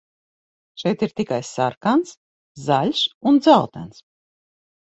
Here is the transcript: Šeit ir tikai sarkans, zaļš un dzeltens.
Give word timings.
Šeit 0.83 1.03
ir 1.07 1.13
tikai 1.19 1.39
sarkans, 1.49 2.15
zaļš 2.65 3.05
un 3.33 3.41
dzeltens. 3.45 4.03